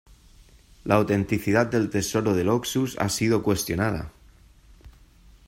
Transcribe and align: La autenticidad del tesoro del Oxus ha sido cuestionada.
La 0.83 0.95
autenticidad 0.95 1.67
del 1.67 1.91
tesoro 1.91 2.33
del 2.33 2.49
Oxus 2.49 2.97
ha 2.97 3.07
sido 3.07 3.43
cuestionada. 3.43 4.11